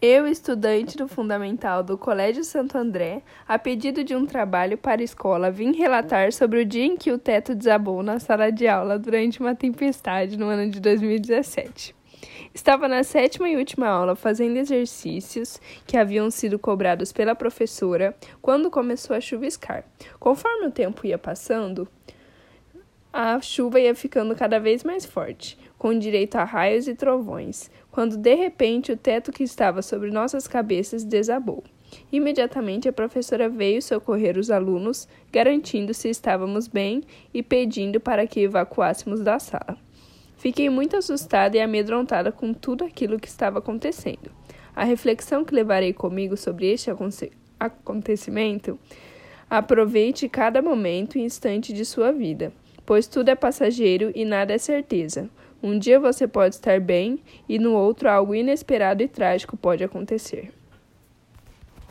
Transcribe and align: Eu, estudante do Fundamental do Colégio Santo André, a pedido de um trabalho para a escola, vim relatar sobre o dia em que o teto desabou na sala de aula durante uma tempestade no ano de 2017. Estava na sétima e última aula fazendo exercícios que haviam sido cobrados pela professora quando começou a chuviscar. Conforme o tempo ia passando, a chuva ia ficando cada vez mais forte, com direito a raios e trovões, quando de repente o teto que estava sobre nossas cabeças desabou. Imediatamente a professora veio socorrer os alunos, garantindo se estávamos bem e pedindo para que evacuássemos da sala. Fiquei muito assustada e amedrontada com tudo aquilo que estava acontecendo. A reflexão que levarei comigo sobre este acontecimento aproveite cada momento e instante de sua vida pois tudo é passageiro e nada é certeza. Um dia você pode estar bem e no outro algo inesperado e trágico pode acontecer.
Eu, 0.00 0.28
estudante 0.28 0.94
do 0.94 1.08
Fundamental 1.08 1.82
do 1.82 1.96
Colégio 1.96 2.44
Santo 2.44 2.76
André, 2.76 3.22
a 3.48 3.58
pedido 3.58 4.04
de 4.04 4.14
um 4.14 4.26
trabalho 4.26 4.76
para 4.76 5.00
a 5.00 5.04
escola, 5.04 5.50
vim 5.50 5.72
relatar 5.72 6.34
sobre 6.34 6.60
o 6.60 6.66
dia 6.66 6.84
em 6.84 6.98
que 6.98 7.10
o 7.10 7.16
teto 7.16 7.54
desabou 7.54 8.02
na 8.02 8.20
sala 8.20 8.52
de 8.52 8.68
aula 8.68 8.98
durante 8.98 9.40
uma 9.40 9.54
tempestade 9.54 10.36
no 10.36 10.48
ano 10.48 10.70
de 10.70 10.80
2017. 10.80 11.96
Estava 12.52 12.86
na 12.86 13.02
sétima 13.02 13.48
e 13.48 13.56
última 13.56 13.88
aula 13.88 14.14
fazendo 14.14 14.58
exercícios 14.58 15.58
que 15.86 15.96
haviam 15.96 16.30
sido 16.30 16.58
cobrados 16.58 17.10
pela 17.10 17.34
professora 17.34 18.14
quando 18.42 18.70
começou 18.70 19.16
a 19.16 19.20
chuviscar. 19.20 19.82
Conforme 20.20 20.66
o 20.66 20.70
tempo 20.70 21.06
ia 21.06 21.16
passando, 21.16 21.88
a 23.18 23.40
chuva 23.40 23.80
ia 23.80 23.94
ficando 23.94 24.36
cada 24.36 24.60
vez 24.60 24.84
mais 24.84 25.06
forte, 25.06 25.56
com 25.78 25.98
direito 25.98 26.36
a 26.36 26.44
raios 26.44 26.86
e 26.86 26.94
trovões, 26.94 27.70
quando 27.90 28.14
de 28.14 28.34
repente 28.34 28.92
o 28.92 28.96
teto 28.96 29.32
que 29.32 29.42
estava 29.42 29.80
sobre 29.80 30.10
nossas 30.10 30.46
cabeças 30.46 31.02
desabou. 31.02 31.64
Imediatamente 32.12 32.90
a 32.90 32.92
professora 32.92 33.48
veio 33.48 33.80
socorrer 33.80 34.36
os 34.36 34.50
alunos, 34.50 35.08
garantindo 35.32 35.94
se 35.94 36.10
estávamos 36.10 36.68
bem 36.68 37.04
e 37.32 37.42
pedindo 37.42 37.98
para 37.98 38.26
que 38.26 38.40
evacuássemos 38.40 39.22
da 39.22 39.38
sala. 39.38 39.78
Fiquei 40.36 40.68
muito 40.68 40.94
assustada 40.94 41.56
e 41.56 41.60
amedrontada 41.60 42.30
com 42.30 42.52
tudo 42.52 42.84
aquilo 42.84 43.18
que 43.18 43.28
estava 43.28 43.60
acontecendo. 43.60 44.30
A 44.74 44.84
reflexão 44.84 45.42
que 45.42 45.54
levarei 45.54 45.94
comigo 45.94 46.36
sobre 46.36 46.66
este 46.66 46.90
acontecimento 47.58 48.78
aproveite 49.48 50.28
cada 50.28 50.60
momento 50.60 51.16
e 51.16 51.22
instante 51.22 51.72
de 51.72 51.86
sua 51.86 52.12
vida 52.12 52.52
pois 52.86 53.06
tudo 53.06 53.28
é 53.28 53.34
passageiro 53.34 54.12
e 54.14 54.24
nada 54.24 54.54
é 54.54 54.58
certeza. 54.58 55.28
Um 55.62 55.78
dia 55.78 55.98
você 55.98 56.26
pode 56.26 56.54
estar 56.54 56.80
bem 56.80 57.18
e 57.48 57.58
no 57.58 57.74
outro 57.74 58.08
algo 58.08 58.34
inesperado 58.34 59.02
e 59.02 59.08
trágico 59.08 59.56
pode 59.56 59.82
acontecer. 59.82 60.55